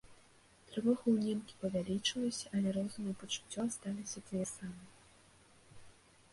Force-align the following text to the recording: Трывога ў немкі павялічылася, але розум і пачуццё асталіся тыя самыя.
Трывога 0.69 1.03
ў 1.13 1.17
немкі 1.25 1.57
павялічылася, 1.63 2.45
але 2.59 2.69
розум 2.79 3.03
і 3.13 3.15
пачуццё 3.21 3.59
асталіся 3.69 4.19
тыя 4.31 4.45
самыя. 4.57 5.81